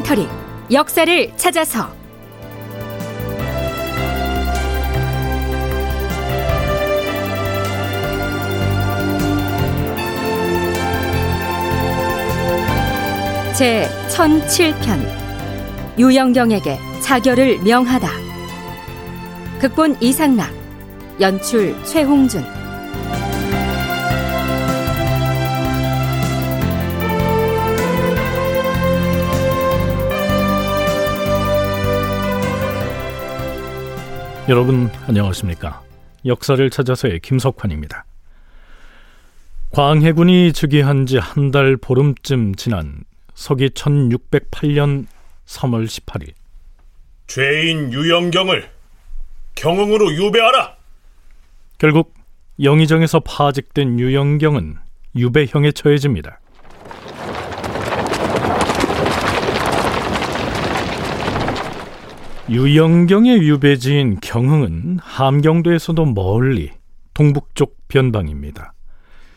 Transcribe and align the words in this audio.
다큐멘터리 0.00 0.28
역사를 0.72 1.36
찾아서. 1.36 1.90
제 13.56 13.88
1007편 14.08 15.98
유영경에게 15.98 16.78
자결을 17.02 17.58
명하다. 17.62 18.08
극본 19.60 19.96
이상락 20.00 20.50
연출 21.20 21.76
최홍준 21.84 22.59
여러분 34.50 34.90
안녕하십니까? 35.06 35.80
역사를 36.26 36.68
찾아서의 36.70 37.20
김석환입니다. 37.20 38.04
광해군이 39.70 40.52
즉위한 40.52 41.06
지 41.06 41.18
한 41.18 41.52
달 41.52 41.76
보름쯤 41.76 42.56
지난 42.56 43.04
서기 43.34 43.68
1608년 43.68 45.06
3월 45.46 45.86
18일 45.86 46.32
죄인 47.28 47.92
유영경을 47.92 48.68
경흥으로 49.54 50.12
유배하라. 50.14 50.74
결국 51.78 52.12
영의정에서 52.60 53.20
파직된 53.20 54.00
유영경은 54.00 54.78
유배형에 55.14 55.70
처해집니다. 55.72 56.40
유영경의 62.50 63.46
유배지인 63.46 64.18
경흥은 64.20 64.98
함경도에서도 65.00 66.04
멀리 66.06 66.72
동북쪽 67.14 67.76
변방입니다. 67.86 68.72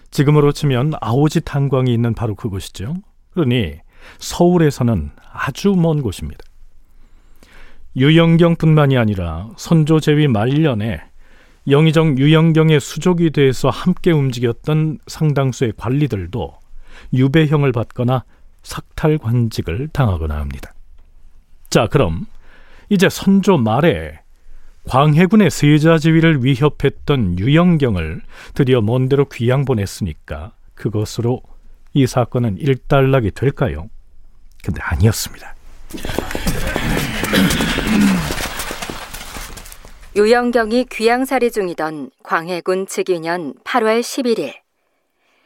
지금으로 0.09 0.51
치면 0.51 0.93
아오지 0.99 1.41
탄광이 1.41 1.93
있는 1.93 2.15
바로 2.15 2.33
그곳이죠. 2.33 2.95
그러니 3.33 3.75
서울에서는 4.17 5.11
아주 5.31 5.75
먼 5.77 6.01
곳입니다. 6.01 6.43
유영경뿐만이 7.95 8.97
아니라 8.97 9.47
선조 9.57 9.99
제위 9.99 10.27
말년에 10.27 10.99
영의정 11.69 12.17
유영경의 12.17 12.79
수족이 12.79 13.29
돼서 13.29 13.69
함께 13.69 14.09
움직였던 14.09 14.97
상당수의 15.05 15.73
관리들도 15.77 16.51
유배형을 17.13 17.73
받거나 17.73 18.23
삭탈 18.63 19.19
관직을 19.19 19.89
당하거나 19.89 20.35
합니다. 20.35 20.73
자, 21.69 21.85
그럼 21.87 22.25
이제 22.93 23.09
선조 23.09 23.57
말에 23.57 24.19
광해군의 24.87 25.49
세자 25.49 25.97
지위를 25.97 26.45
위협했던 26.45 27.39
유영경을 27.39 28.21
드디어 28.53 28.81
먼데로 28.81 29.29
귀양 29.29 29.65
보냈으니까 29.65 30.51
그것으로 30.75 31.41
이 31.93 32.05
사건은 32.05 32.59
일단락이 32.59 33.31
될까요? 33.31 33.89
근데 34.63 34.79
아니었습니다. 34.83 35.55
유영경이 40.15 40.85
귀양살이 40.91 41.49
중이던 41.49 42.11
광해군 42.21 42.85
즉위년 42.85 43.55
8월 43.63 44.01
11일 44.01 44.53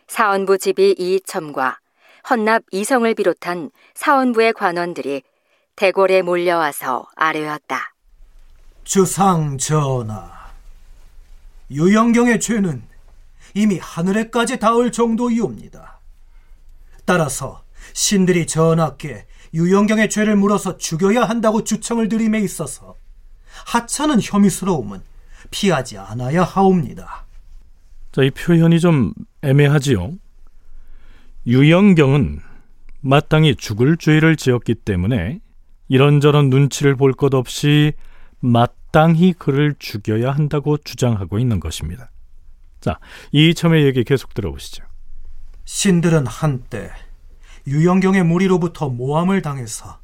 사원부 0.08 0.58
집이 0.58 0.96
이첨과 1.00 1.80
헌납 2.30 2.64
이성을 2.72 3.14
비롯한 3.14 3.72
사원부의 3.94 4.52
관원들이 4.52 5.22
대궐에 5.78 6.24
몰려와서 6.24 7.06
아뢰었다. 7.16 7.94
주상 8.84 9.60
전하, 9.60 10.32
유영경의 11.70 12.40
죄는 12.40 12.82
이미 13.54 13.78
하늘에까지 13.78 14.58
닿을 14.58 14.92
정도이옵니다. 14.92 16.00
따라서 17.06 17.64
신들이 17.94 18.48
전하께 18.48 19.28
유영경의 19.54 20.10
죄를 20.10 20.36
물어서 20.36 20.78
죽여야 20.78 21.26
한다고 21.26 21.64
주청을 21.64 22.10
드림에 22.10 22.40
있어서 22.40 22.96
하찮은 23.68 24.20
혐의스러움은 24.20 25.02
피하지 25.52 26.00
않아야 26.00 26.44
하옵니다. 26.44 27.26
자, 28.14 28.24
이 28.24 28.32
표현이 28.32 28.80
좀 28.80 29.14
애매하지요. 29.44 30.14
유영경은 31.46 32.42
마땅히 33.02 33.56
죽을 33.56 33.98
죄를 33.98 34.38
지었기 34.38 34.74
때문에 34.74 35.40
이런저런 35.88 36.50
눈치를 36.50 36.96
볼 36.96 37.14
것 37.14 37.34
없이 37.34 37.94
마땅히 38.40 39.34
그를 39.34 39.76
죽여야 39.80 40.32
한다고 40.32 40.78
주장하고 40.78 41.40
있는 41.40 41.60
것입니다. 41.60 42.12
자, 42.82 43.00
이첨의 43.32 43.86
얘기 43.86 44.04
계속 44.04 44.34
들어보시죠. 44.34 44.84
신들은 45.66 46.28
한때 46.28 46.92
유영경의 47.66 48.24
무리로부터 48.24 48.90
모함을 48.90 49.42
당해서 49.42 50.00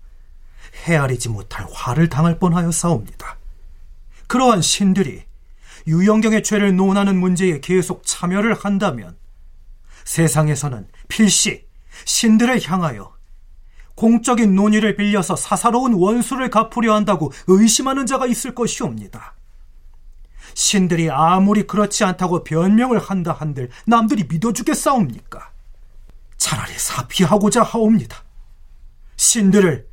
헤아리지 0.85 1.29
못할 1.29 1.65
화를 1.71 2.09
당할 2.09 2.39
뻔하여 2.39 2.71
싸웁니다. 2.71 3.37
그러한 4.27 4.61
신들이 4.61 5.23
유영경의 5.87 6.43
죄를 6.43 6.75
논하는 6.75 7.17
문제에 7.17 7.59
계속 7.59 8.01
참여를 8.05 8.53
한다면 8.55 9.15
세상에서는 10.05 10.87
필시 11.07 11.65
신들을 12.05 12.59
향하여 12.67 13.12
공적인 13.95 14.55
논의를 14.55 14.95
빌려서 14.95 15.35
사사로운 15.35 15.93
원수를 15.93 16.49
갚으려 16.49 16.95
한다고 16.95 17.31
의심하는 17.47 18.05
자가 18.05 18.25
있을 18.25 18.55
것이옵니다. 18.55 19.35
신들이 20.55 21.09
아무리 21.09 21.63
그렇지 21.63 22.03
않다고 22.03 22.43
변명을 22.43 22.99
한다 22.99 23.35
한들 23.37 23.69
남들이 23.85 24.25
믿어주겠사옵니까? 24.29 25.51
차라리 26.37 26.73
사피하고자 26.73 27.63
하옵니다. 27.63 28.23
신들을 29.15 29.87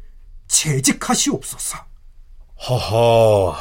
재직하시옵소서. 0.48 1.78
하하, 2.56 3.56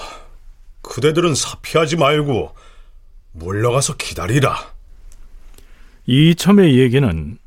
그대들은 0.81 1.35
사피하지 1.35 1.95
말고 1.97 2.53
물러가서 3.33 3.95
기다리라. 3.95 4.73
이첨의 6.07 6.79
얘기는 6.79 7.37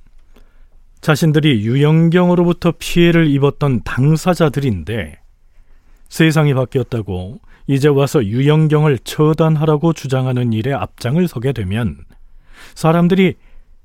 자신들이 1.03 1.67
유영경으로부터 1.67 2.73
피해를 2.79 3.29
입었던 3.29 3.83
당사자들인데 3.83 5.19
세상이 6.09 6.55
바뀌었다고 6.55 7.41
이제 7.67 7.89
와서 7.89 8.25
유영경을 8.25 8.99
처단하라고 9.01 9.95
주장하는 9.95 10.53
일에 10.53 10.73
앞장을 10.73 11.27
서게 11.27 11.53
되면 11.53 11.99
사람들이 12.75 13.35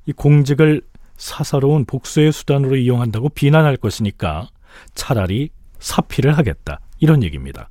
이 0.05 0.11
공직을 0.13 0.83
사사로운 1.17 1.85
복수의 1.85 2.31
수단으로 2.31 2.75
이용한다고 2.75 3.29
비난할 3.29 3.77
것이니까 3.77 4.49
차라리 4.93 5.49
사피를 5.79 6.37
하겠다. 6.37 6.79
이런 6.99 7.23
얘기입니다. 7.23 7.67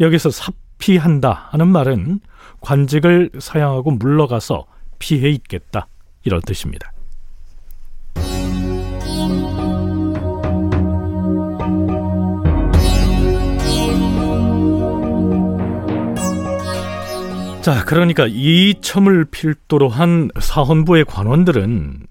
여기서 0.00 0.30
사피한다 0.30 1.48
하는 1.52 1.68
말은 1.68 2.20
관직을 2.60 3.30
사양하고 3.38 3.92
물러가서 3.92 4.66
피해 4.98 5.30
있겠다. 5.30 5.88
이런 6.22 6.42
뜻입니다. 6.42 6.92
자, 17.62 17.84
그러니까 17.84 18.26
이 18.28 18.74
첨을 18.80 19.26
필두로 19.26 19.88
한 19.88 20.30
사헌부의 20.40 21.04
관원들은 21.04 22.06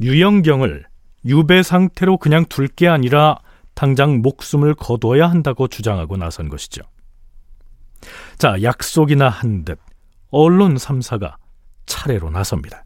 유영경을 0.00 0.84
유배 1.26 1.62
상태로 1.62 2.16
그냥 2.18 2.46
둘 2.46 2.68
게 2.68 2.88
아니라 2.88 3.38
당장 3.74 4.22
목숨을 4.22 4.74
거둬야 4.74 5.28
한다고 5.28 5.68
주장하고 5.68 6.16
나선 6.16 6.48
것이죠. 6.48 6.82
자, 8.38 8.62
약속이나 8.62 9.28
한 9.28 9.64
듯 9.64 9.78
언론 10.30 10.76
3사가 10.76 11.34
차례로 11.86 12.30
나섭니다. 12.30 12.84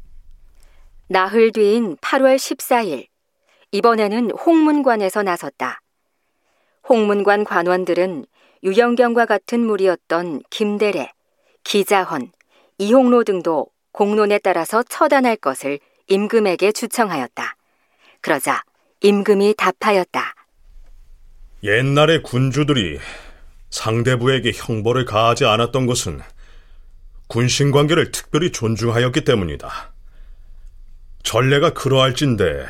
나흘 1.08 1.52
뒤인 1.52 1.96
8월 1.98 2.36
14일, 2.36 3.06
이번에는 3.72 4.30
홍문관에서 4.32 5.22
나섰다. 5.22 5.80
홍문관 6.88 7.44
관원들은 7.44 8.24
유영경과 8.62 9.26
같은 9.26 9.60
무리였던 9.66 10.42
김대래, 10.50 11.10
기자헌, 11.64 12.32
이홍로 12.78 13.24
등도 13.24 13.66
공론에 13.92 14.38
따라서 14.38 14.82
처단할 14.82 15.36
것을 15.36 15.78
임금에게 16.08 16.72
주청하였다. 16.72 17.56
그러자 18.20 18.62
임금이 19.00 19.54
답하였다. 19.56 20.34
옛날의 21.62 22.22
군주들이 22.22 22.98
상대부에게 23.70 24.52
형벌을 24.54 25.04
가하지 25.04 25.44
않았던 25.44 25.86
것은 25.86 26.20
군신 27.28 27.70
관계를 27.70 28.10
특별히 28.10 28.52
존중하였기 28.52 29.24
때문이다. 29.24 29.92
전례가 31.22 31.72
그러할진데 31.72 32.66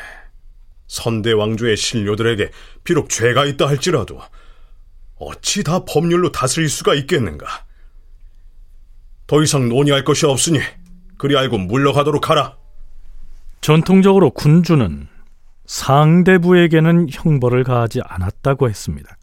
선대 0.87 1.33
왕조의 1.33 1.77
신료들에게 1.77 2.51
비록 2.85 3.09
죄가 3.09 3.47
있다 3.47 3.67
할지라도 3.67 4.21
어찌 5.17 5.65
다 5.65 5.85
법률로 5.85 6.31
다스릴 6.31 6.69
수가 6.69 6.95
있겠는가? 6.95 7.65
더 9.33 9.43
이상 9.43 9.71
논의할 9.71 10.05
것이 10.05 10.27
없으니 10.27 10.59
그리 11.17 11.39
알고 11.39 11.57
물러가도록 11.57 12.29
하라. 12.29 12.59
전통적으로 13.63 14.31
군주는 14.31 15.09
상대부에게는 15.65 17.07
형벌을 17.11 17.65
가하지 17.65 18.03
않았다고 18.05 18.69
했습니다. 18.69 19.17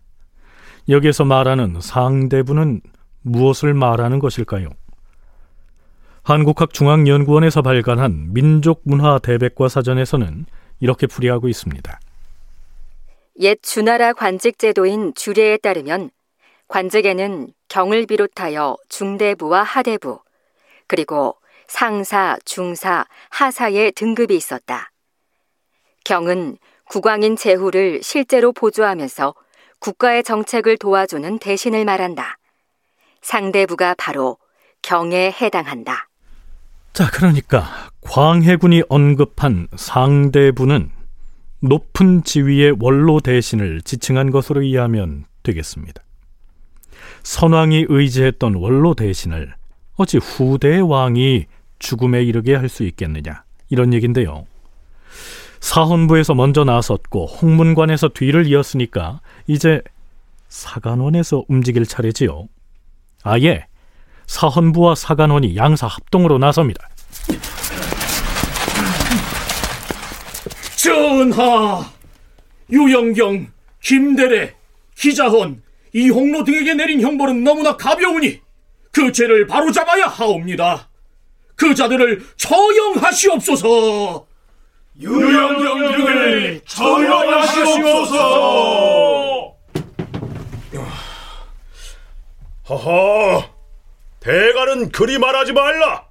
여기에서 0.90 1.26
말하는 1.26 1.80
상대부는 1.80 2.82
무엇을 3.22 3.76
말하는 3.76 4.18
것일까요? 4.18 4.70
한국학중앙연구원에서 6.24 7.62
발간한 7.62 8.34
민족문화 8.34 9.20
대백과 9.20 9.70
사전에서는 9.70 10.48
이렇게 10.80 11.06
풀이하고 11.06 11.48
있습니다. 11.50 12.00
옛 13.42 13.62
주나라 13.62 14.14
관직 14.14 14.58
제도인 14.58 15.14
주례에 15.14 15.58
따르면 15.58 16.10
관직에는 16.70 17.52
경을 17.68 18.06
비롯하여 18.06 18.78
중대부와 18.88 19.64
하대부, 19.64 20.20
그리고 20.88 21.36
상사, 21.68 22.38
중사, 22.46 23.06
하사의 23.30 23.92
등급이 23.92 24.36
있었다. 24.36 24.92
경은 26.06 26.58
국왕인 26.86 27.36
제후를 27.36 28.02
실제로 28.02 28.52
보조하면서 28.52 29.36
국가의 29.80 30.24
정책을 30.24 30.78
도와주는 30.78 31.40
대신을 31.40 31.86
말한다. 31.86 32.38
상대부가 33.22 33.96
바로 33.98 34.38
경에 34.82 35.32
해당한다. 35.32 36.08
자, 36.94 37.10
그러니까 37.12 37.92
광해군이 38.02 38.84
언급한 38.90 39.68
상대부는 39.76 40.92
높은 41.62 42.24
지위의 42.24 42.78
원로 42.80 43.20
대신을 43.20 43.82
지칭한 43.82 44.32
것으로 44.32 44.62
이해하면 44.62 45.26
되겠습니다. 45.44 46.02
선왕이 47.24 47.86
의지했던 47.90 48.56
원로 48.56 48.94
대신을 48.94 49.54
어찌 49.96 50.18
후대의 50.18 50.82
왕이 50.82 51.46
죽음에 51.80 52.24
이르게 52.24 52.56
할 52.56 52.70
수 52.70 52.84
있겠느냐 52.84 53.44
이런 53.70 53.94
얘긴데요. 53.94 54.46
사헌부에서 55.60 56.36
먼저 56.36 56.64
나섰고 56.64 57.26
홍문관에서 57.28 58.10
뒤를 58.10 58.48
이었으니까 58.48 59.20
이제 59.48 59.82
사간원에서 60.48 61.44
움직일 61.48 61.86
차례지요. 61.86 62.48
아예 63.24 63.66
사헌부와 64.28 64.96
사간원이 64.96 65.56
양사 65.56 65.88
합동으로 65.88 66.38
나섭니다. 66.38 66.88
전하, 70.78 71.84
유영경, 72.72 73.48
김대래, 73.82 74.54
기자헌, 74.96 75.62
이홍로 75.94 76.44
등에게 76.44 76.74
내린 76.74 77.02
형벌은 77.02 77.44
너무나 77.44 77.76
가벼우니 77.78 78.42
그 78.92 79.12
죄를 79.12 79.48
바로잡아야 79.48 80.06
하옵니다. 80.06 80.90
그 81.56 81.76
자들을 81.76 82.24
처형하시옵소서. 82.38 84.26
유영경 85.00 85.98
등을 85.98 86.62
처형하시옵소서. 86.66 88.20
허허, 92.70 93.44
대가는 94.20 94.92
그리 94.92 95.18
말하지 95.18 95.54
말라. 95.54 96.08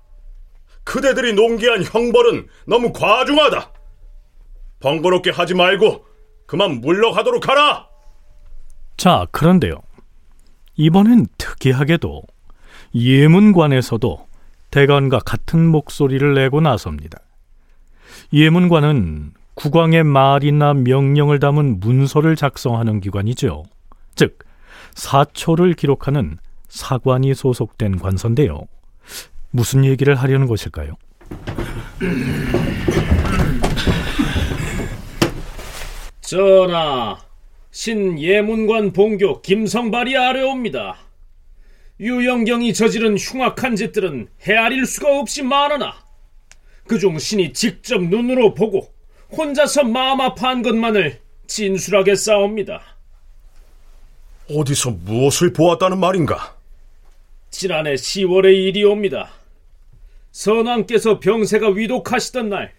그대들이 0.83 1.35
농기한 1.35 1.85
형벌은 1.85 2.49
너무 2.67 2.93
과중하다. 2.93 3.73
번거롭게 4.81 5.31
하지 5.31 5.55
말고 5.55 6.05
그만 6.47 6.81
물러가도록 6.81 7.49
하라. 7.49 7.89
자, 8.99 9.29
그런데요. 9.31 9.75
이번엔 10.75 11.29
특이하게도 11.39 12.23
예문관에서도 12.97 14.27
대관과 14.73 15.21
같은 15.21 15.65
목소리를 15.67 16.35
내고 16.35 16.61
나섭니다. 16.61 17.21
예문관은 18.33 19.35
국왕의 19.55 20.03
말이나 20.03 20.75
명령을 20.75 21.39
담은 21.39 21.79
문서를 21.79 22.35
작성하는 22.35 23.01
기관이죠. 23.01 23.63
즉, 24.17 24.41
사초를 24.95 25.75
기록하는 25.75 26.37
사관이 26.69 27.35
소속된 27.35 28.01
관서인데요. 28.01 28.63
무슨 29.51 29.85
얘기를 29.85 30.17
하려는 30.17 30.49
것일까요? 30.49 30.95
전하, 36.21 37.17
신예문관 37.71 38.93
봉교 38.93 39.43
김성발이 39.43 40.17
아뢰옵니다. 40.17 40.99
유영경이 42.01 42.75
저지른 42.75 43.17
흉악한 43.17 43.77
짓들은 43.77 44.29
헤아릴 44.43 44.87
수가 44.87 45.19
없이 45.19 45.43
많으나 45.43 45.95
그중 46.87 47.19
신이 47.19 47.53
직접 47.53 48.03
눈으로 48.03 48.55
보고 48.55 48.93
혼자서 49.37 49.85
마음 49.85 50.21
아파한 50.21 50.63
것만을 50.63 51.21
진술하게 51.47 52.15
싸웁니다. 52.15 52.83
어디서 54.51 54.91
무엇을 54.91 55.53
보았다는 55.53 55.99
말인가? 55.99 56.57
지난해 57.51 57.95
10월의 57.95 58.55
일이옵니다. 58.69 59.31
선왕께서 60.33 61.21
병세가 61.21 61.71
위독하시던 61.71 62.49
날 62.49 62.73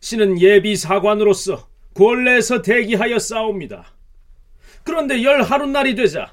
신은 0.00 0.40
예비 0.40 0.76
사관으로서 0.76 1.68
권례에서 1.94 2.62
대기하여 2.62 3.18
싸웁니다. 3.18 3.99
그런데 4.84 5.22
열 5.22 5.42
하룻날이 5.42 5.94
되자 5.94 6.32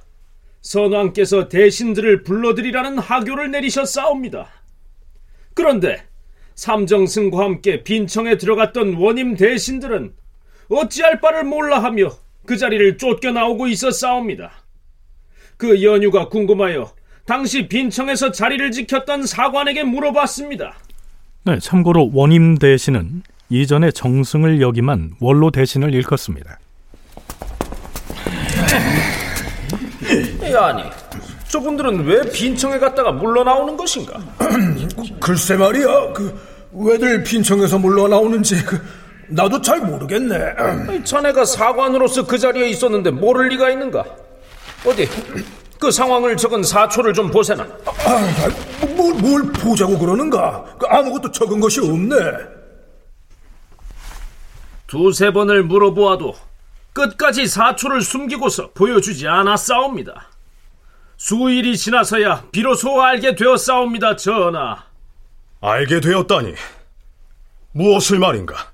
선왕께서 0.61 1.47
대신들을 1.47 2.23
불러들이라는 2.23 2.99
하교를 2.99 3.51
내리셨사옵니다. 3.51 4.47
그런데 5.53 6.03
삼정승과 6.55 7.43
함께 7.43 7.83
빈청에 7.83 8.37
들어갔던 8.37 8.95
원임 8.95 9.35
대신들은 9.35 10.13
어찌할 10.69 11.21
바를 11.21 11.43
몰라하며 11.43 12.09
그 12.45 12.57
자리를 12.57 12.97
쫓겨나오고 12.97 13.67
있었사옵니다. 13.67 14.51
그 15.57 15.83
연유가 15.83 16.29
궁금하여 16.29 16.91
당시 17.25 17.67
빈청에서 17.67 18.31
자리를 18.31 18.71
지켰던 18.71 19.25
사관에게 19.25 19.83
물어봤습니다. 19.83 20.75
네, 21.43 21.59
참고로 21.59 22.11
원임 22.13 22.57
대신은 22.57 23.23
이전에 23.49 23.91
정승을 23.91 24.61
역임한 24.61 25.15
원로 25.19 25.51
대신을 25.51 25.93
일컫습니다. 25.93 26.59
아니, 30.55 30.83
저분들은 31.47 32.05
왜 32.05 32.21
빈청에 32.31 32.79
갔다가 32.79 33.11
물러나오는 33.11 33.75
것인가? 33.77 34.19
글쎄 35.19 35.55
말이야, 35.55 36.13
그 36.13 36.39
왜들 36.71 37.23
빈청에서 37.23 37.79
물러나오는지 37.79 38.63
그, 38.63 38.79
나도 39.29 39.61
잘 39.61 39.79
모르겠네. 39.81 41.03
자네가 41.03 41.45
사관으로서 41.45 42.25
그 42.25 42.37
자리에 42.37 42.69
있었는데 42.69 43.11
모를 43.11 43.49
리가 43.49 43.69
있는가? 43.69 44.03
어디 44.85 45.07
그 45.79 45.91
상황을 45.91 46.37
적은 46.37 46.63
사초를 46.63 47.13
좀 47.13 47.29
보세나. 47.29 47.63
아, 47.85 48.85
뭘, 48.95 49.13
뭘 49.15 49.43
보자고 49.51 49.97
그러는가? 49.97 50.63
그 50.79 50.85
아무것도 50.87 51.31
적은 51.31 51.59
것이 51.59 51.79
없네. 51.79 52.15
두세 54.87 55.31
번을 55.31 55.63
물어보아도 55.63 56.33
끝까지 56.93 57.45
사초를 57.45 58.01
숨기고서 58.01 58.71
보여주지 58.73 59.27
않았사옵니다. 59.27 60.29
수일이 61.17 61.75
지나서야 61.75 62.45
비로소 62.51 63.01
알게 63.01 63.35
되었사옵니다, 63.35 64.15
전하. 64.15 64.85
알게 65.61 65.99
되었다니. 65.99 66.53
무엇을 67.71 68.19
말인가? 68.19 68.71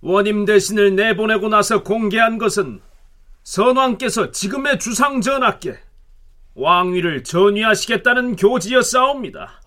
원임 0.00 0.46
대신을 0.46 0.96
내보내고 0.96 1.48
나서 1.48 1.82
공개한 1.82 2.38
것은 2.38 2.80
선왕께서 3.42 4.30
지금의 4.30 4.78
주상 4.78 5.20
전하께 5.20 5.78
왕위를 6.54 7.24
전위하시겠다는 7.24 8.36
교지였사옵니다. 8.36 9.60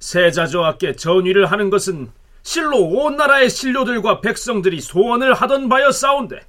세자저하께 0.00 0.96
전위를 0.96 1.46
하는 1.46 1.70
것은 1.70 2.10
실로 2.42 2.78
온 2.78 3.16
나라의 3.16 3.50
신료들과 3.50 4.20
백성들이 4.20 4.80
소원을 4.80 5.34
하던 5.34 5.68
바였사온데 5.68 6.40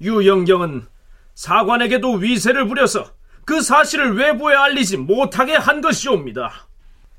유영경은 0.00 0.86
사관에게도 1.34 2.12
위세를 2.14 2.66
부려서 2.66 3.12
그 3.44 3.60
사실을 3.60 4.16
외부에 4.16 4.54
알리지 4.54 4.96
못하게 4.98 5.54
한 5.54 5.80
것이옵니다. 5.80 6.68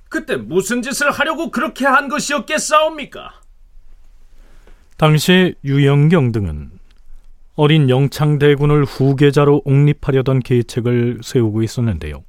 그때 0.09 0.37
무슨 0.37 0.81
짓을 0.81 1.11
하려고 1.11 1.51
그렇게 1.51 1.85
한 1.85 2.07
것이었겠사옵니까? 2.07 3.33
당시 4.97 5.55
유영경 5.63 6.31
등은 6.31 6.71
어린 7.55 7.89
영창대군을 7.89 8.85
후계자로 8.85 9.61
옹립하려던 9.65 10.39
계책을 10.39 11.19
세우고 11.21 11.63
있었는데요. 11.63 12.23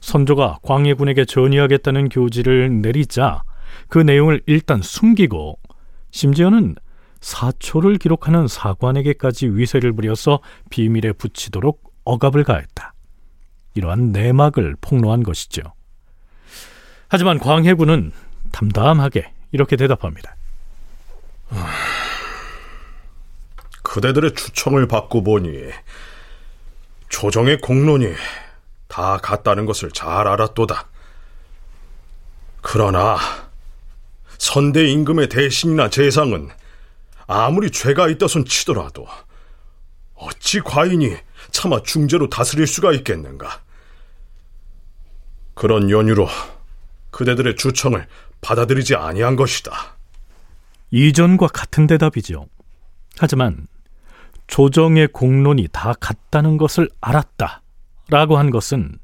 선조가 0.00 0.58
광해군에게 0.62 1.24
전의하겠다는 1.24 2.08
교지를 2.08 2.80
내리자 2.80 3.42
그 3.88 3.98
내용을 3.98 4.42
일단 4.46 4.80
숨기고 4.82 5.58
심지어는 6.10 6.76
사초를 7.24 7.96
기록하는 7.96 8.46
사관에게까지 8.46 9.48
위세를 9.48 9.94
부려서 9.94 10.40
비밀에 10.68 11.12
붙이도록 11.12 11.94
억압을 12.04 12.44
가했다. 12.44 12.92
이러한 13.72 14.12
내막을 14.12 14.76
폭로한 14.82 15.22
것이죠. 15.22 15.62
하지만 17.08 17.38
광해군은 17.38 18.12
담담하게 18.52 19.32
이렇게 19.52 19.76
대답합니다. 19.76 20.36
그대들의 23.82 24.34
추청을 24.34 24.86
받고 24.86 25.24
보니 25.24 25.70
조정의 27.08 27.62
공론이 27.62 28.12
다 28.86 29.16
같다는 29.16 29.64
것을 29.64 29.90
잘 29.92 30.28
알았도다. 30.28 30.88
그러나 32.60 33.16
선대 34.36 34.86
임금의 34.88 35.30
대신이나 35.30 35.88
재상은 35.88 36.50
아무리 37.26 37.70
죄가 37.70 38.08
있다손 38.08 38.44
치더라도 38.44 39.06
어찌 40.14 40.60
과인이 40.60 41.16
차마 41.50 41.82
중재로 41.82 42.28
다스릴 42.28 42.66
수가 42.66 42.92
있겠는가? 42.92 43.62
그런 45.54 45.90
연유로 45.90 46.28
그대들의 47.10 47.56
주청을 47.56 48.06
받아들이지 48.40 48.96
아니한 48.96 49.36
것이다. 49.36 49.72
이전과 50.90 51.48
같은 51.48 51.86
대답이죠. 51.86 52.46
하지만 53.18 53.66
조정의 54.46 55.08
공론이 55.08 55.68
다 55.72 55.94
같다는 55.98 56.56
것을 56.56 56.88
알았다. 57.00 57.62
라고 58.08 58.36
한 58.36 58.50
것은 58.50 58.98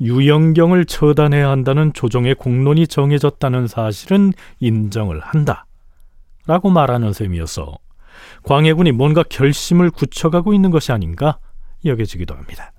유영경을 0.00 0.84
처단해야 0.84 1.48
한다는 1.48 1.92
조정의 1.92 2.34
공론이 2.34 2.86
정해졌다는 2.86 3.66
사실은 3.66 4.32
인정을 4.60 5.20
한다. 5.20 5.66
라고 6.46 6.70
말하는 6.70 7.12
셈이어서 7.12 7.76
광해군이 8.44 8.92
뭔가 8.92 9.22
결심을 9.22 9.90
굳혀가고 9.90 10.54
있는 10.54 10.70
것이 10.70 10.92
아닌가 10.92 11.38
여겨지기도 11.84 12.34
합니다. 12.34 12.72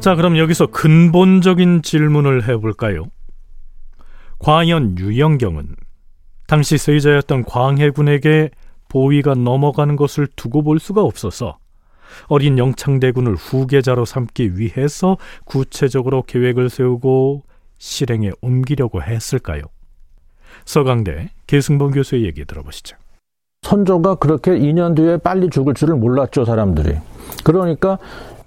자, 0.00 0.14
그럼 0.14 0.38
여기서 0.38 0.68
근본적인 0.68 1.82
질문을 1.82 2.48
해볼까요? 2.48 3.06
과연 4.38 4.96
유영경은 4.98 5.74
당시 6.46 6.78
세자였던 6.78 7.44
광해군에게 7.44 8.50
보위가 8.88 9.34
넘어가는 9.34 9.96
것을 9.96 10.28
두고 10.34 10.62
볼 10.62 10.78
수가 10.78 11.02
없어서 11.02 11.58
어린 12.26 12.58
영창대군을 12.58 13.34
후계자로 13.34 14.04
삼기 14.04 14.58
위해서 14.58 15.16
구체적으로 15.44 16.22
계획을 16.22 16.70
세우고 16.70 17.42
실행에 17.78 18.30
옮기려고 18.40 19.02
했을까요? 19.02 19.62
서강대 20.64 21.30
계승범 21.46 21.92
교수의 21.92 22.24
얘기 22.24 22.44
들어보시죠. 22.44 22.96
선조가 23.62 24.16
그렇게 24.16 24.52
2년 24.52 24.96
뒤에 24.96 25.18
빨리 25.18 25.50
죽을 25.50 25.74
줄을 25.74 25.96
몰랐죠, 25.96 26.44
사람들이. 26.44 26.96
그러니까 27.44 27.98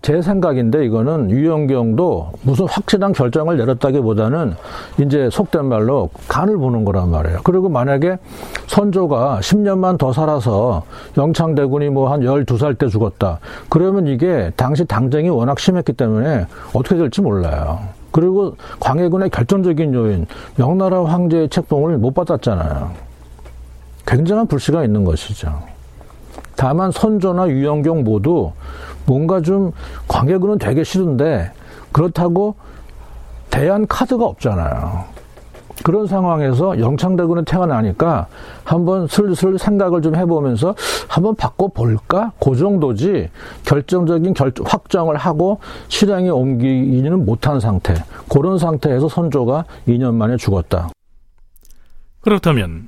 제 0.02 0.20
생각인데 0.20 0.84
이거는 0.86 1.30
유영경도 1.30 2.32
무슨 2.42 2.68
확실한 2.68 3.14
결정을 3.14 3.58
내렸다기보다는 3.58 4.56
이제 5.00 5.30
속된 5.32 5.66
말로 5.66 6.10
간을 6.28 6.58
보는 6.58 6.86
거란 6.86 7.12
말이에요. 7.12 7.42
그리고 7.44 7.70
만약에 7.70 8.18
선조가 8.66 9.42
10년만 9.42 10.00
더 10.00 10.12
살아서 10.12 10.84
영창대군이 11.18 11.90
뭐 11.90 12.12
한 12.12 12.22
12살 12.22 12.80
때 12.80 12.88
죽었다. 12.88 13.38
그러면 13.70 14.08
이게 14.08 14.52
당시 14.56 14.86
당쟁이 14.86 15.30
워낙 15.30 15.60
심했기 15.60 15.94
때문에 15.94 16.48
어떻게 16.74 16.98
될지 16.98 17.22
몰라요. 17.22 17.80
그리고 18.12 18.56
광해군의 18.80 19.30
결정적인 19.30 19.94
요인, 19.94 20.26
명나라 20.56 21.06
황제의 21.06 21.50
책봉을 21.50 22.00
못 22.00 22.14
받았잖아요. 22.16 22.92
굉장한 24.08 24.48
불씨가 24.48 24.84
있는 24.84 25.06
것이죠. 25.06 25.71
다만 26.62 26.92
선조나 26.92 27.50
유영경 27.50 28.04
모두 28.04 28.52
뭔가 29.08 29.42
좀 29.42 29.72
광해군은 30.08 30.60
되게 30.60 30.84
싫은데 30.84 31.52
그렇다고 31.92 32.54
대한 33.50 33.88
카드가 33.88 34.24
없잖아요. 34.24 35.06
그런 35.84 36.06
상황에서 36.06 36.80
영창대군이 36.80 37.46
태어나니까 37.46 38.28
한번 38.64 39.08
슬슬 39.08 39.58
생각을 39.58 40.04
좀 40.04 40.16
해보면서 40.16 40.76
한번 41.08 41.34
바꿔볼까? 41.34 42.34
그 42.40 42.56
정도지 42.56 43.32
결정적인 43.66 44.36
결, 44.36 44.54
확정을 44.64 45.18
하고 45.18 45.58
실행에 45.88 46.30
옮기지는 46.30 47.26
못한 47.26 47.60
상태. 47.60 47.96
그런 48.30 48.60
상태에서 48.60 49.10
선조가 49.10 49.66
2년 49.88 50.14
만에 50.14 50.38
죽었다. 50.38 50.90
그렇다면 52.22 52.88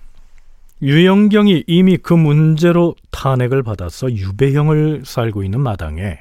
유영경이 0.83 1.63
이미 1.65 1.95
그 1.95 2.13
문제로 2.13 2.93
탄핵을 3.09 3.63
받아서 3.63 4.11
유배형을 4.11 5.03
살고 5.05 5.43
있는 5.43 5.61
마당에 5.61 6.19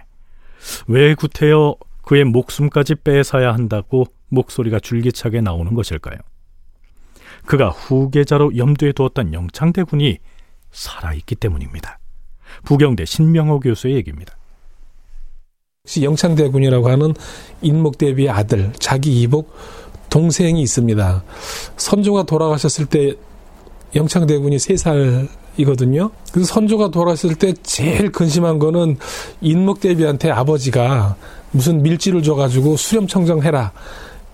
왜 0.86 1.16
구태여 1.16 1.74
그의 2.02 2.22
목숨까지 2.24 2.94
뺏어야 2.94 3.52
한다고 3.54 4.04
목소리가 4.28 4.78
줄기차게 4.78 5.40
나오는 5.40 5.74
것일까요? 5.74 6.16
그가 7.44 7.70
후계자로 7.70 8.56
염두에 8.56 8.92
두었던 8.92 9.32
영창대군이 9.34 10.18
살아있기 10.70 11.34
때문입니다. 11.34 11.98
부경대 12.62 13.04
신명호 13.04 13.58
교수의 13.58 13.96
얘기입니다. 13.96 14.36
혹시 15.82 16.04
영창대군이라고 16.04 16.88
하는 16.88 17.14
인목대비의 17.62 18.30
아들, 18.30 18.72
자기 18.78 19.22
이복 19.22 19.52
동생이 20.08 20.62
있습니다. 20.62 21.24
선조가 21.76 22.24
돌아가셨을 22.24 22.86
때 22.86 23.16
영창 23.94 24.26
대군이 24.26 24.56
3살이거든요. 24.56 26.10
그래서 26.32 26.54
선조가 26.54 26.90
돌아왔을 26.90 27.34
때 27.34 27.52
제일 27.62 28.10
근심한 28.10 28.58
거는 28.58 28.96
인목 29.40 29.80
대비한테 29.80 30.30
아버지가 30.30 31.16
무슨 31.50 31.82
밀지를 31.82 32.22
줘가지고 32.22 32.76
수렴청정 32.76 33.42
해라. 33.42 33.72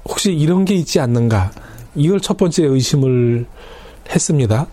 혹시 0.04 0.32
이런 0.32 0.64
게 0.64 0.74
있지 0.74 1.00
않는가. 1.00 1.50
이걸 1.96 2.20
첫 2.20 2.36
번째 2.36 2.64
의심을 2.64 3.46
했습니다. 4.10 4.66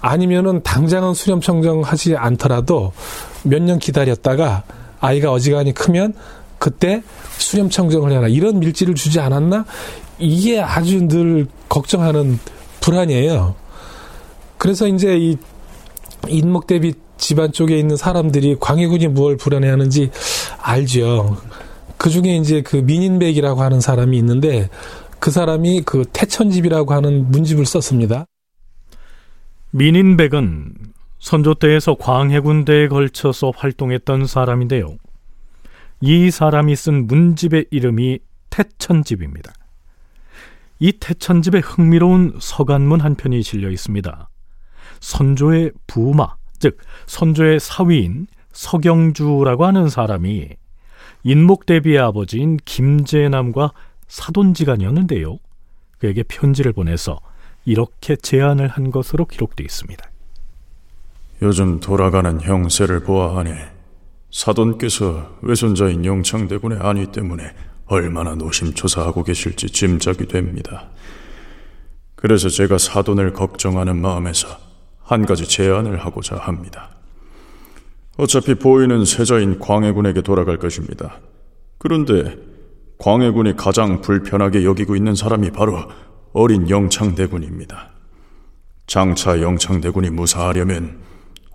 아니면은 0.00 0.62
당장은 0.62 1.14
수렴청정 1.14 1.82
하지 1.82 2.14
않더라도 2.16 2.92
몇 3.42 3.60
년 3.62 3.78
기다렸다가 3.78 4.62
아이가 5.00 5.32
어지간히 5.32 5.72
크면 5.74 6.14
그때 6.58 7.02
수렴청정을 7.38 8.12
해라. 8.12 8.28
이런 8.28 8.60
밀지를 8.60 8.94
주지 8.94 9.18
않았나? 9.20 9.64
이게 10.18 10.60
아주 10.60 11.08
늘 11.08 11.46
걱정하는 11.68 12.38
불안이에요. 12.80 13.54
그래서 14.64 14.88
이제 14.88 15.18
이 15.18 15.36
인목 16.26 16.66
대비 16.66 16.94
집안 17.18 17.52
쪽에 17.52 17.78
있는 17.78 17.98
사람들이 17.98 18.56
광해군이 18.58 19.08
무엇을 19.08 19.36
불안해하는지 19.36 20.10
알죠. 20.58 21.36
그 21.98 22.08
중에 22.08 22.38
이제 22.38 22.62
그 22.62 22.76
민인백이라고 22.76 23.60
하는 23.60 23.82
사람이 23.82 24.16
있는데 24.16 24.70
그 25.18 25.30
사람이 25.30 25.82
그 25.82 26.06
태천집이라고 26.10 26.94
하는 26.94 27.30
문집을 27.30 27.66
썼습니다. 27.66 28.24
민인백은 29.72 30.72
선조 31.18 31.52
때에서 31.52 31.94
광해군대에 31.96 32.88
걸쳐서 32.88 33.52
활동했던 33.54 34.26
사람인데요. 34.26 34.96
이 36.00 36.30
사람이 36.30 36.74
쓴 36.74 37.06
문집의 37.06 37.66
이름이 37.70 38.18
태천집입니다. 38.48 39.52
이 40.78 40.92
태천집에 40.92 41.58
흥미로운 41.58 42.38
서간문 42.40 43.02
한 43.02 43.14
편이 43.14 43.42
실려 43.42 43.68
있습니다. 43.68 44.30
선조의 45.04 45.72
부마, 45.86 46.34
즉 46.58 46.78
선조의 47.06 47.60
사위인 47.60 48.26
서경주라고 48.52 49.66
하는 49.66 49.90
사람이 49.90 50.48
인목 51.24 51.66
대비의 51.66 51.98
아버지인 51.98 52.56
김재남과 52.64 53.72
사돈지간이었는데요. 54.08 55.38
그에게 55.98 56.22
편지를 56.22 56.72
보내서 56.72 57.20
이렇게 57.66 58.16
제안을 58.16 58.68
한 58.68 58.90
것으로 58.90 59.26
기록되어 59.26 59.64
있습니다. 59.64 60.10
요즘 61.42 61.80
돌아가는 61.80 62.40
형세를 62.40 63.00
보아하니 63.00 63.52
사돈께서 64.30 65.38
외손자인 65.42 66.04
영창대군의 66.04 66.78
안위 66.80 67.12
때문에 67.12 67.54
얼마나 67.86 68.34
노심초사하고 68.34 69.22
계실지 69.22 69.68
짐작이 69.68 70.28
됩니다. 70.28 70.88
그래서 72.14 72.48
제가 72.48 72.78
사돈을 72.78 73.34
걱정하는 73.34 74.00
마음에서 74.00 74.73
한 75.04 75.26
가지 75.26 75.46
제안을 75.46 75.98
하고자 75.98 76.36
합니다. 76.36 76.90
어차피 78.16 78.54
보이는 78.54 79.04
세자인 79.04 79.58
광해군에게 79.58 80.22
돌아갈 80.22 80.58
것입니다. 80.58 81.20
그런데 81.78 82.36
광해군이 82.98 83.56
가장 83.56 84.00
불편하게 84.00 84.64
여기고 84.64 84.96
있는 84.96 85.14
사람이 85.14 85.50
바로 85.50 85.78
어린 86.32 86.70
영창대군입니다. 86.70 87.90
장차 88.86 89.40
영창대군이 89.40 90.10
무사하려면 90.10 91.00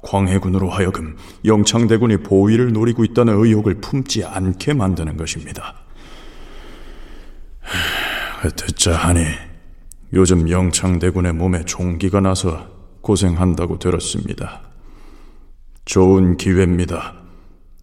광해군으로 0.02 0.70
하여금 0.70 1.18
영창대군이 1.46 2.18
보위를 2.18 2.72
노리고 2.72 3.04
있다는 3.04 3.34
의혹을 3.34 3.76
품지 3.82 4.24
않게 4.24 4.74
만드는 4.74 5.18
것입니다. 5.18 5.76
듣자 8.56 8.96
하니 8.96 9.26
요즘 10.14 10.50
영창대군의 10.50 11.34
몸에 11.34 11.66
종기가 11.66 12.20
나서 12.20 12.79
고생한다고 13.02 13.80
들었습니다. 13.80 14.62
좋은 15.86 16.38
기회입니다. 16.38 17.16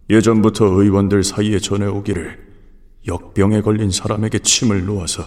예전부터 0.09 0.65
의원들 0.65 1.23
사이에 1.23 1.59
전해오기를 1.59 2.47
역병에 3.07 3.61
걸린 3.61 3.91
사람에게 3.91 4.39
침을 4.39 4.85
놓아서 4.85 5.25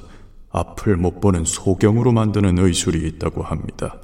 앞을 0.51 0.97
못 0.97 1.21
보는 1.21 1.45
소경으로 1.45 2.13
만드는 2.13 2.59
의술이 2.59 3.07
있다고 3.07 3.43
합니다. 3.43 3.97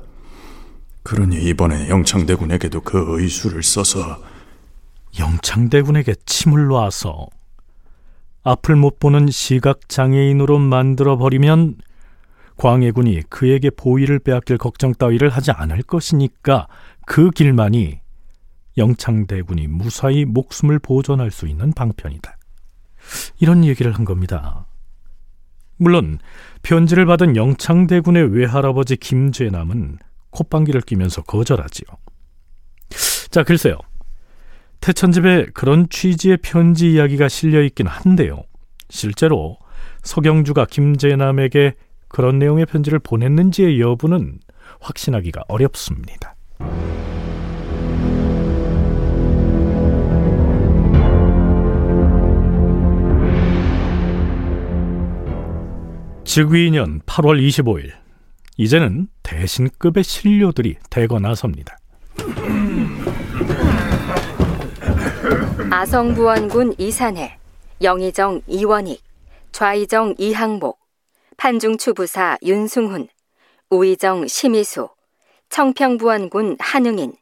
그러니 1.03 1.37
이번에 1.45 1.89
영창대군에게도 1.89 2.81
그 2.81 3.21
의술을 3.21 3.63
써서 3.63 4.19
영창대군에게 5.19 6.15
침을 6.27 6.67
놔서 6.67 7.29
앞을 8.43 8.77
못 8.77 8.99
보는 8.99 9.29
시각 9.31 9.89
장애인으로 9.89 10.59
만들어 10.59 11.17
버리면 11.17 11.77
광해군이 12.57 13.23
그에게 13.29 13.71
보위를 13.71 14.19
빼앗길 14.19 14.59
걱정 14.59 14.93
따위를 14.93 15.29
하지 15.29 15.51
않을 15.51 15.83
것이니까 15.83 16.69
그 17.07 17.31
길만이 17.31 18.01
영창대군이 18.79 19.67
무사히 19.69 20.25
목숨을 20.25 20.79
보존할 20.79 21.31
수 21.31 21.47
있는 21.47 21.73
방편이다. 21.73 22.37
이런 23.39 23.65
얘기를 23.65 23.93
한 23.93 24.05
겁니다. 24.05 24.67
물론 25.79 26.19
편지를 26.63 27.07
받은 27.07 27.37
영창대군의 27.37 28.33
외할아버지 28.33 28.97
김재남은 28.97 29.99
콧방귀를 30.31 30.83
끼면서 30.83 31.23
거절하지요. 31.23 31.87
자, 33.31 33.43
글쎄요. 33.43 33.79
태천집에 34.81 35.47
그런 35.55 35.89
취지의 35.89 36.39
편지 36.39 36.93
이야기가 36.93 37.29
실려 37.29 37.63
있긴 37.63 37.87
한데요. 37.87 38.43
실제로 38.89 39.59
서경주가 40.03 40.67
김재남에게 40.67 41.75
그런 42.09 42.39
내용의 42.39 42.67
편지를 42.67 42.99
보냈는지의 42.99 43.81
여부는 43.81 44.39
확신하기가 44.81 45.45
어렵습니다. 45.49 46.35
즉위년 56.25 57.01
8월 57.07 57.41
25일 57.41 57.93
이제는 58.59 59.09
대신급의 59.23 60.03
신료들이 60.05 60.77
대거 60.91 61.19
나섭니다. 61.19 61.79
아성부원군 65.71 66.75
이산해, 66.79 67.39
영의정 67.83 68.43
이원익, 68.47 69.03
좌의정 69.53 70.15
이항복, 70.19 70.79
판중추 71.37 71.95
부사 71.95 72.39
윤승훈, 72.43 73.09
우의정 73.71 74.27
심희수, 74.27 74.89
청평부원군 75.51 76.57
한응인, 76.59 77.15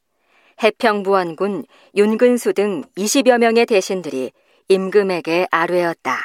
해평부원군 0.62 1.64
윤근수 1.97 2.52
등 2.52 2.85
20여 2.97 3.38
명의 3.38 3.66
대신들이 3.66 4.30
임금에게 4.68 5.49
아뢰었다. 5.50 6.18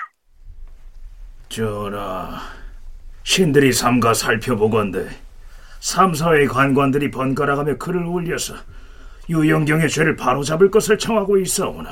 전하, 1.49 2.39
신들이 3.23 3.73
삼가 3.73 4.13
살펴보건대 4.13 5.07
삼사의 5.79 6.47
관관들이 6.47 7.09
번갈아가며 7.09 7.77
글을 7.77 8.05
올려서 8.05 8.53
유영경의 9.29 9.89
죄를 9.89 10.15
바로잡을 10.15 10.69
것을 10.69 10.97
청하고 10.97 11.37
있사오나 11.39 11.89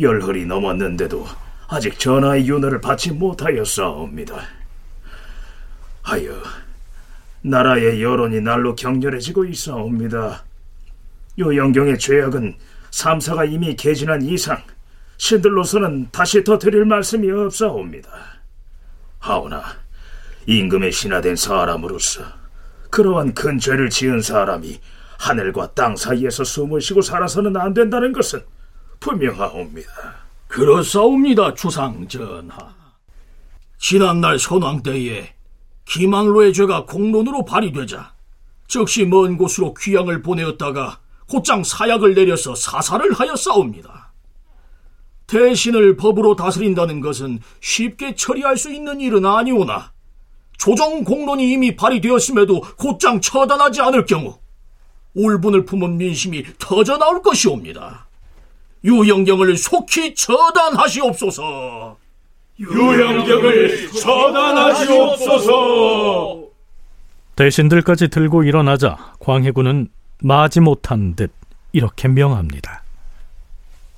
열흘이 0.00 0.46
넘었는데도 0.46 1.26
아직 1.68 1.98
전하의 1.98 2.48
윤허를 2.48 2.80
받지 2.80 3.10
못하였사옵니다. 3.10 4.57
하여 6.08 6.42
나라의 7.42 8.02
여론이 8.02 8.40
날로 8.40 8.74
격렬해지고 8.74 9.44
있사옵니다. 9.44 10.42
유영경의 11.36 11.98
죄악은 11.98 12.56
삼사가 12.90 13.44
이미 13.44 13.76
개진한 13.76 14.22
이상 14.22 14.62
신들로서는 15.18 16.08
다시 16.10 16.42
더 16.42 16.58
드릴 16.58 16.86
말씀이 16.86 17.30
없사옵니다. 17.30 18.08
하오나 19.18 19.62
임금의 20.46 20.92
신하된 20.92 21.36
사람으로서 21.36 22.22
그러한 22.88 23.34
큰 23.34 23.58
죄를 23.58 23.90
지은 23.90 24.22
사람이 24.22 24.80
하늘과 25.18 25.74
땅 25.74 25.94
사이에서 25.94 26.42
숨을 26.42 26.80
쉬고 26.80 27.02
살아서는 27.02 27.54
안 27.58 27.74
된다는 27.74 28.14
것은 28.14 28.42
분명하옵니다. 29.00 29.90
그렇사옵니다, 30.46 31.52
주상 31.54 32.08
전하. 32.08 32.74
지난날 33.76 34.38
선왕 34.38 34.82
때에 34.82 35.37
기망로의 35.88 36.52
죄가 36.52 36.84
공론으로 36.84 37.44
발휘되자 37.44 38.12
즉시 38.66 39.04
먼 39.06 39.36
곳으로 39.38 39.74
귀양을 39.74 40.22
보내었다가 40.22 41.00
곧장 41.26 41.64
사약을 41.64 42.14
내려서 42.14 42.54
사살을 42.54 43.12
하였사옵니다. 43.12 44.12
대신을 45.26 45.96
법으로 45.96 46.36
다스린다는 46.36 47.00
것은 47.00 47.40
쉽게 47.60 48.14
처리할 48.14 48.56
수 48.56 48.72
있는 48.72 49.00
일은 49.00 49.26
아니오나 49.26 49.92
조정 50.58 51.04
공론이 51.04 51.50
이미 51.50 51.76
발휘되었음에도 51.76 52.60
곧장 52.76 53.20
처단하지 53.20 53.80
않을 53.80 54.06
경우 54.06 54.38
울분을 55.14 55.64
품은 55.64 55.96
민심이 55.96 56.44
터져 56.58 56.98
나올 56.98 57.22
것이옵니다. 57.22 58.06
유영경을 58.84 59.56
속히 59.56 60.14
처단하시옵소서. 60.14 61.96
유영경을 62.58 63.92
처단하시옵소서. 63.92 65.48
대신들까지 67.36 68.08
들고 68.08 68.42
일어나자 68.42 69.14
광해군은 69.20 69.88
마지 70.22 70.58
못한 70.60 71.14
듯 71.14 71.30
이렇게 71.72 72.08
명합니다. 72.08 72.82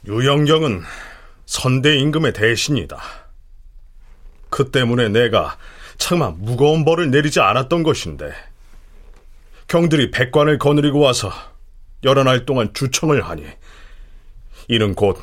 유영경은 0.06 0.82
선대 1.46 1.96
임금의 1.96 2.34
대신이다. 2.34 2.98
그 4.50 4.70
때문에 4.70 5.08
내가 5.08 5.56
차마 5.96 6.30
무거운 6.30 6.84
벌을 6.84 7.10
내리지 7.10 7.40
않았던 7.40 7.82
것인데 7.82 8.30
경들이 9.68 10.10
백관을 10.10 10.58
거느리고 10.58 11.00
와서 11.00 11.32
여러 12.04 12.24
날 12.24 12.44
동안 12.44 12.74
주청을 12.74 13.22
하니 13.22 13.44
이는 14.68 14.94
곧 14.94 15.18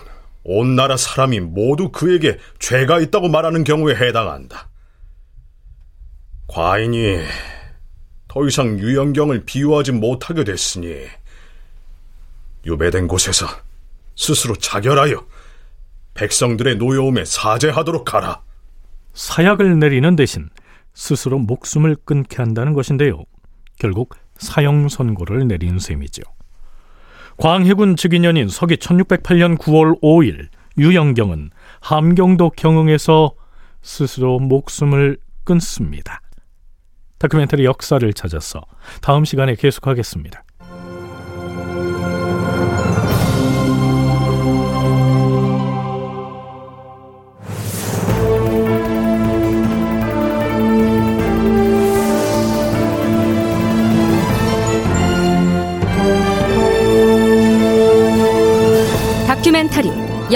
온 0.50 0.78
나라 0.78 0.96
사람이 0.96 1.42
모두 1.42 1.92
그에게 1.92 2.38
죄가 2.60 3.02
있다고 3.02 3.28
말하는 3.28 3.66
경우에 3.66 3.96
해당한다. 3.96 4.70
과인이 6.48 7.20
더 8.30 8.48
이상 8.48 8.80
유영경을 8.80 9.44
비유하지 9.44 9.92
못하게 9.92 10.46
됐으니 10.46 11.04
유배된 12.66 13.10
곳에서 13.10 13.46
스스로 14.16 14.56
자결하여 14.56 15.26
백성들의 16.14 16.78
노여움에 16.78 17.26
사죄하도록 17.26 18.14
하라. 18.14 18.42
사약을 19.14 19.80
내리는 19.80 20.16
대신 20.16 20.50
스스로 20.94 21.40
목숨을 21.40 21.98
끊게 22.06 22.38
한다는 22.38 22.72
것인데요. 22.72 23.26
결국 23.80 24.16
사형 24.38 24.88
선고를 24.88 25.46
내린 25.50 25.78
셈이죠. 25.78 26.22
광해군 27.38 27.96
즉위년인 27.98 28.50
서기 28.50 28.78
1608년 28.78 29.60
9월 29.60 30.02
5일 30.02 30.48
유영경은 30.80 31.52
함경도 31.82 32.52
경흥에서 32.52 33.34
스스로 33.84 34.40
목숨을 34.40 35.18
끊습니다. 35.44 36.22
다큐멘터리 37.20 37.64
역사를 37.66 38.12
찾아서 38.14 38.62
다음 39.02 39.24
시간에 39.24 39.56
계속하겠습니다. 39.56 40.44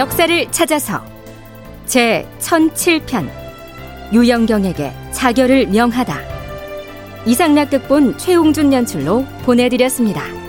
역사를 0.01 0.51
찾아서 0.51 1.05
제 1.85 2.27
1007편 2.39 3.29
유영경에게 4.11 4.91
자결을 5.11 5.67
명하다 5.67 6.17
이상락 7.27 7.69
극본 7.69 8.17
최홍준 8.17 8.73
연출로 8.73 9.23
보내드렸습니다. 9.43 10.40